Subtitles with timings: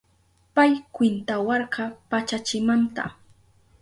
[0.55, 3.03] Pay kwintawarka pachachimanta